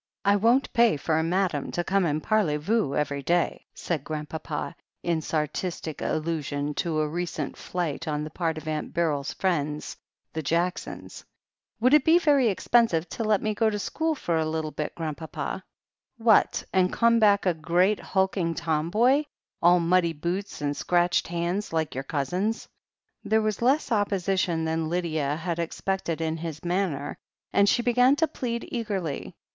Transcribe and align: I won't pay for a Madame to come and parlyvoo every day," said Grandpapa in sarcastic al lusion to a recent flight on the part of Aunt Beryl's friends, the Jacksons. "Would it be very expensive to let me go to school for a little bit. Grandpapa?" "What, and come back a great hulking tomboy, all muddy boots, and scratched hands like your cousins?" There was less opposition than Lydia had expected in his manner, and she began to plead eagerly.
I 0.25 0.35
won't 0.35 0.73
pay 0.73 0.97
for 0.97 1.19
a 1.19 1.23
Madame 1.23 1.69
to 1.73 1.83
come 1.83 2.05
and 2.05 2.23
parlyvoo 2.23 2.95
every 2.97 3.21
day," 3.21 3.67
said 3.75 4.03
Grandpapa 4.03 4.75
in 5.03 5.21
sarcastic 5.21 6.01
al 6.01 6.19
lusion 6.21 6.73
to 6.77 7.01
a 7.01 7.07
recent 7.07 7.55
flight 7.55 8.07
on 8.07 8.23
the 8.23 8.31
part 8.31 8.57
of 8.57 8.67
Aunt 8.67 8.95
Beryl's 8.95 9.31
friends, 9.33 9.95
the 10.33 10.41
Jacksons. 10.41 11.23
"Would 11.81 11.93
it 11.93 12.03
be 12.03 12.17
very 12.17 12.47
expensive 12.47 13.07
to 13.09 13.23
let 13.23 13.43
me 13.43 13.53
go 13.53 13.69
to 13.69 13.77
school 13.77 14.15
for 14.15 14.37
a 14.39 14.43
little 14.43 14.71
bit. 14.71 14.95
Grandpapa?" 14.95 15.63
"What, 16.17 16.63
and 16.73 16.91
come 16.91 17.19
back 17.19 17.45
a 17.45 17.53
great 17.53 17.99
hulking 17.99 18.55
tomboy, 18.55 19.25
all 19.61 19.79
muddy 19.79 20.13
boots, 20.13 20.61
and 20.63 20.75
scratched 20.75 21.27
hands 21.27 21.71
like 21.71 21.93
your 21.93 22.03
cousins?" 22.03 22.67
There 23.23 23.39
was 23.43 23.61
less 23.61 23.91
opposition 23.91 24.65
than 24.65 24.89
Lydia 24.89 25.35
had 25.35 25.59
expected 25.59 26.21
in 26.21 26.37
his 26.37 26.65
manner, 26.65 27.19
and 27.53 27.69
she 27.69 27.83
began 27.83 28.15
to 28.15 28.27
plead 28.27 28.67
eagerly. 28.71 29.35